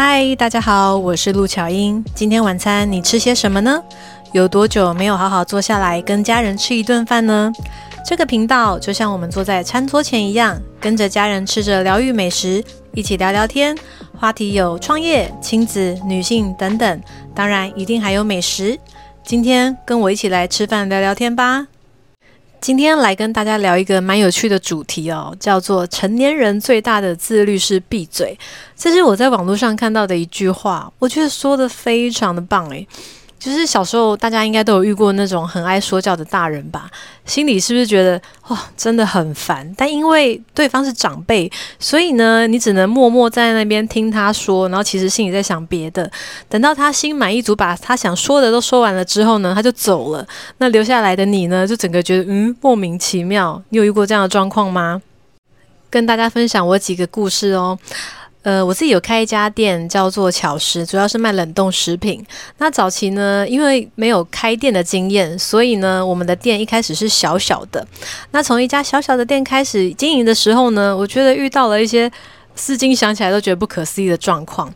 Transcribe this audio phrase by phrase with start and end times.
[0.00, 2.04] 嗨，大家好，我是陆巧英。
[2.14, 3.82] 今天晚餐你吃些什么呢？
[4.30, 7.52] 有多久没有好好坐下来跟家人吃一顿饭呢？
[8.06, 12.62] 这个频道就像我们坐在餐桌前一样，跟着家人吃着疗愈美食，
[12.94, 13.76] 一起聊聊天。
[14.16, 17.02] 话题有创业、亲子、女性等等，
[17.34, 18.78] 当然一定还有美食。
[19.24, 21.66] 今天跟我一起来吃饭聊聊天吧。
[22.60, 28.36] 今天来跟大家聊一个蛮有趣的主题哦，叫做“成年人最大的自律是闭嘴”。
[28.76, 32.86] 这是我在网络上看到的一句话，我觉得说的非常的棒诶。
[33.38, 36.90] 就是小时候大家应该都有遇过那种很爱说教的大人吧？
[37.24, 39.72] 心里是不是觉得哇，真的很烦？
[39.76, 46.10] 但因为对方是长辈，所以呢，你只能默默在那边听他说，然后其实心里在想别的。
[46.48, 50.26] 等到他心满意足，把他想说的都说完了之后呢，他就走了。
[50.58, 53.62] 那留下来的你呢，就整个觉得嗯，莫名其妙。
[53.68, 55.00] 你有遇过这样的状况吗？
[55.90, 57.78] 跟大家分享我几个故事哦。
[58.42, 62.24] 呃，我自己有开一家店，叫做巧食，主要是卖冷冻食品。
[62.58, 67.86] 那早期呢，因为没有开店的经验，所以呢，我们的店一开始是小小的。
[68.30, 72.10] 那从一家小小的店开始经营的时候呢，我觉得遇到了一些。
[72.58, 74.68] 至今想起来都觉得不可思议的状况，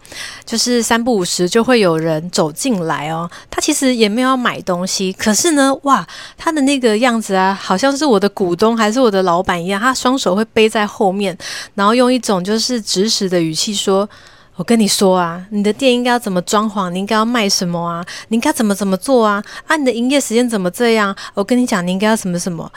[0.47, 3.29] 就是三不五时就会有人走进来哦。
[3.51, 6.07] 他其实也没有要买东西，可是呢，哇，
[6.39, 9.81] 他的那个样子啊，好像是我的股东还是我的老板一样。
[9.81, 11.37] 他双手会背在后面，
[11.75, 14.09] 然后用一种就是指使的语气说
[14.55, 16.89] ：“我跟你说啊，你的店应该要怎么装潢？
[16.91, 18.05] 你应该要卖什么啊？
[18.29, 19.43] 你应该怎么怎么做啊？
[19.67, 21.15] 啊，你的营业时间怎么这样？
[21.35, 22.71] 我跟你讲，你应该要什么什么。”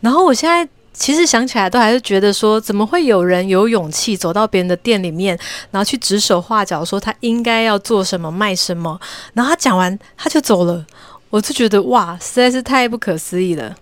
[0.00, 0.68] 然后我现在。
[0.92, 5.38] 其实想起来都还是觉得说，怎么会有人有勇气走到别人的店里面，
[5.70, 9.00] 然后去指手画脚说他应该要做什么卖什么，
[9.34, 10.84] 然后他讲完他就走了，
[11.30, 13.74] 我就觉得哇，实在是太不可思议了。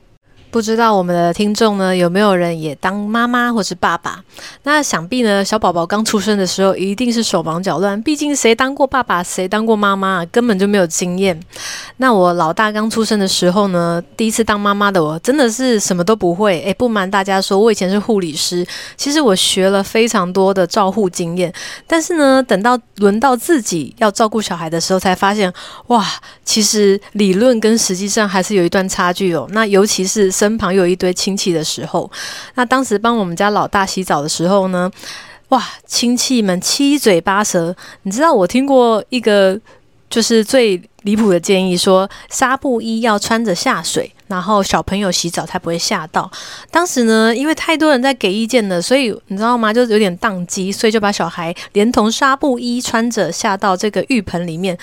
[0.50, 4.22] 不知道我们的听众呢有没有人也当妈妈或是爸爸？
[4.64, 11.38] 那想必呢，小宝宝刚出生的时候一定是手忙脚乱，毕竟谁当过爸爸，谁当过妈妈，根本就没有经验。
[11.98, 16.60] 那我老大刚出生的时候呢，第一次当妈妈的我真的是什么都不会。
[16.62, 21.52] 诶，不瞒大家说，我以前是护理师，其实我学了非常多的照护经验，
[21.86, 25.52] 但是呢，等到轮到自己要照顾小孩的时候，才发现
[25.86, 26.04] 哇，
[26.44, 29.46] 其实理论跟实际上还是有一段差距哦。
[29.52, 30.28] 那尤其是。
[30.40, 32.10] 身旁有一堆亲戚的时候，
[32.54, 34.90] 那当时帮我们家老大洗澡的时候呢，
[35.48, 37.76] 哇，亲戚们七嘴八舌。
[38.04, 39.60] 你知道我听过一个
[40.08, 46.30] 就是最离谱的建议，说纱布衣要穿着下水，然后小朋友洗澡才不会吓到。
[46.70, 49.72] 当时呢，因为太多人在给意见了，所以你知道吗？
[49.72, 54.76] 就有点宕机，所以就把小孩连同纱布衣穿着下到这个浴盆里面。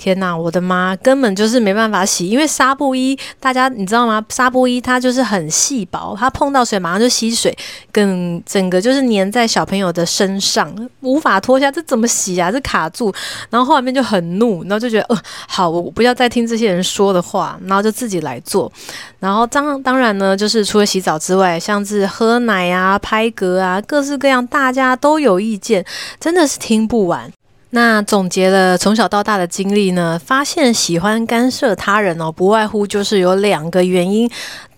[0.00, 4.24] 天呐，我的妈，根本就是没办法洗，因为纱布衣，大家你知道吗？
[4.30, 7.54] 纱布衣它就是很细薄，它碰到水马上就吸水，
[7.92, 12.50] 跟整个就是粘在小朋友的身上，无法脱下，这怎么洗啊？
[12.50, 13.12] 这卡住，
[13.50, 18.72] 然后后面就很怒，然后就觉得，呃，好，我不要再听这些人说的话，然后就自己来做。
[19.18, 25.84] 然后当当然呢，就是除了洗澡之外，像是喝奶啊、拍嗝啊，各式各样，大家都有意见，
[26.18, 27.30] 真的是听不完。
[27.72, 34.28] 那总结了从小到大的经历呢，发现喜欢干涉他人哦，不外乎就是有两个原因。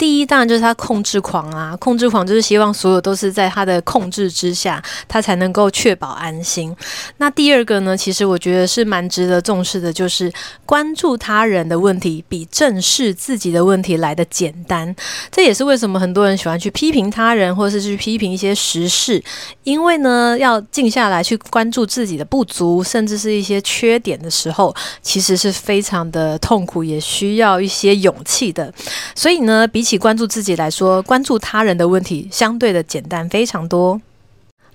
[0.02, 6.74] 第一，当然就是他控制狂啊，控制狂就是希望所有都是在他的控制之下，他才能够确保安心。
[7.18, 10.32] 那第二个呢，其实我觉得是蛮值得重视的，就是
[10.66, 14.92] 关注他人的问题比正视自己的问题来的简单。
[15.30, 19.22] 这也是为什么很多人喜欢去批评他人，或者是去批评一些时事，
[19.62, 22.82] 因为呢，要静下来去关注自己的不足。
[22.82, 28.74] 甚至是一些缺点的时候，其实是非常的痛苦，也需要一些勇气的。
[29.14, 34.00] 所以呢，比起关注自己来说，关注他人的问题相对的简单非常多。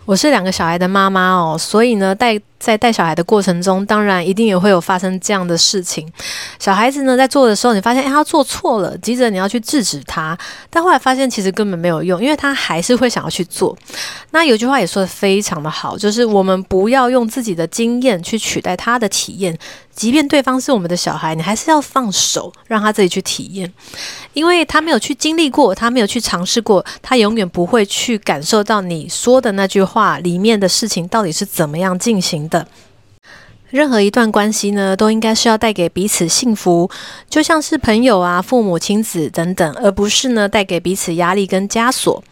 [0.05, 2.41] 我是两个小孩的妈妈哦，所以呢，带。
[2.59, 6.07] 在带小孩的过程中，当然一定也会有发生这样的事情。
[6.59, 10.37] 小孩子呢，在做的时候，你发现哎，他做错了，急着你要去制止他，
[10.69, 13.77] 但后来发现其实根本没有用，因为他还是会想要去做。
[14.31, 19.57] 那有句话也说的非常的好，就是我们不要用自己的经验去取代他的体验，
[19.95, 23.71] 即便对方是我们的小孩，你还是要放手让他自己去体验，
[24.33, 32.46] 因为他没有去经历过，他没有去尝试过，他永远不会去感受到你说的那句话里面的事情到底是怎么样进行。
[32.47, 32.67] 的
[33.69, 36.89] 任何一段关系呢，都应该是要带给彼此幸福，
[37.29, 42.23] 就像是朋友啊、父母亲子等等，而不是呢带给彼此压力跟枷锁。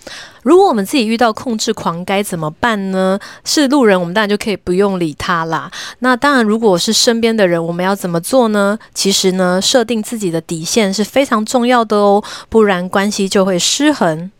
[0.43, 3.19] 如果我们自己遇到控制狂，该怎么办呢？
[3.43, 5.69] 是路人，我们当然就可以不用理他啦。
[5.99, 8.79] 那当然，如果是身边的人，我们要怎么做呢？
[8.93, 14.31] 其实呢，设定自己的底线是非常重要的哦，不然关系就会失衡。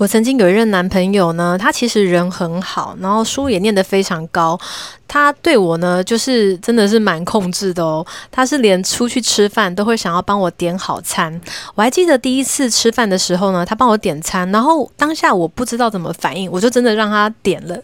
[0.00, 4.58] 我曾经有一任男朋友呢，他其实人很好，然后书也念得非常高。
[5.06, 8.06] 他对我呢，就是真的是蛮控制的哦。
[8.30, 11.38] 他是连出去吃饭都会想要帮我点好餐。
[11.74, 17.76] 我还记得第一次吃饭的时候呢，他帮我点餐，然后当下我不知道怎么反应，我就真的让他点了。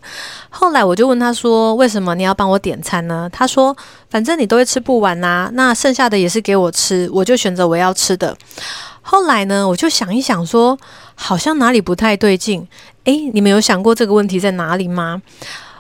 [0.48, 3.76] 后来我就问他说：“为什么你要帮我点餐呢？”他说
[4.08, 8.34] ：“反正你都会吃不完呐，那剩下的也是给我吃，我就选择我要吃的。”
[9.08, 10.76] 后来呢，我就想一想，说
[11.14, 12.66] 好像哪里不太对劲。
[13.04, 15.22] 诶，你们有想过这个问题在哪里吗？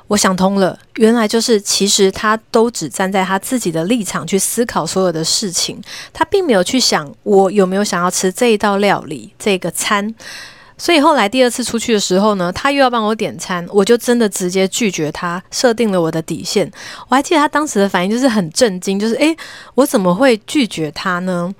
[0.06, 5.82] 我想通了，原来就是其实他都只站在他自己的立场去思考所有的事情，
[6.12, 10.14] 他并没有去想我有没有想要吃这一道料理这个餐。
[10.78, 16.70] 所以后来第二次出去的时候呢，他又要帮我点餐，我就真的直接拒绝他，设定了我的底线。
[17.08, 19.36] 我还记得他当时的反应就是很震惊，就是诶，
[19.74, 21.52] 我怎么会拒绝他呢？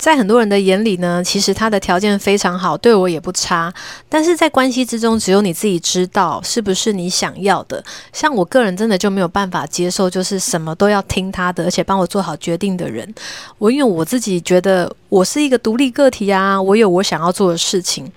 [0.00, 3.72] 在很多人的眼里呢，其实他的条件非常好，对我也不差。
[4.08, 7.84] 但是在关系之中，只有你自己知道是不是你想要的。
[8.10, 13.14] 像我个人真的就没有办法接受，就是什么都要听他的，而且帮我做好决定的人。
[13.58, 18.10] 我因为我自己觉得我是一个独立个体啊，我有我想要做的事情，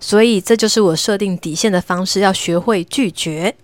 [0.00, 3.54] 所以这就是我设定底线的方式，要学会拒绝。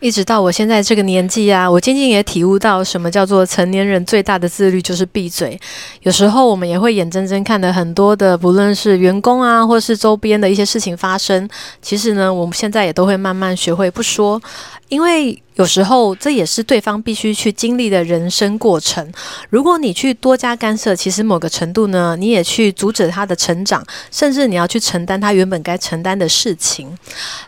[0.00, 5.58] 一直到我现在这个年纪啊，我渐渐也体悟到什么叫做成年人最大的自律就是闭嘴。
[6.02, 11.48] 有时候我们也会眼睁睁看的很多的，不论是员工啊，或是周边的一些事情发生，
[11.80, 14.40] 其实呢，我们现在也都会慢慢学会不说。
[14.88, 19.04] 因为有时候这也是对方必须去经历的人生过程。
[19.50, 26.96] 如果你去多加干涉，其实某个程度呢，你也去阻止他的成长，甚至你要去承担他原本该承担的事情。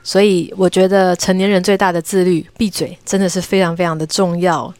[0.03, 4.73] 所以，我觉得成年人最大的自律，闭嘴，真的是非常非常的重要。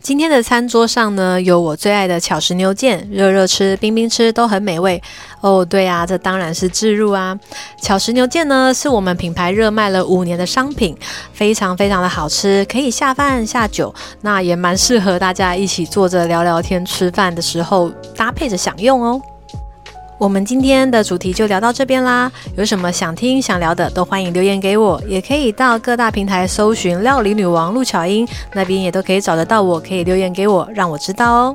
[0.00, 5.00] 今天的餐桌上呢，有我最爱的巧食牛腱，热热吃、冰冰吃都很美味
[5.40, 5.64] 哦。
[5.64, 7.38] 对啊，这当然是置入啊。
[7.80, 10.96] 巧食牛腱呢，是我们品牌热卖了五年的商品，
[11.32, 19.22] 非常非常的好吃，可以下饭下酒，那也蛮适合大家一起坐着聊聊天、吃饭的时候搭配着享用哦。
[20.22, 28.24] 我们今天的主题就聊到这边啦，有什么想听想聊的都欢迎留言给我，也可以到各大平台搜寻料理女王陆巧音，
[28.54, 31.54] 那边也都可以找得到我，可以留言给我，让我知道哦。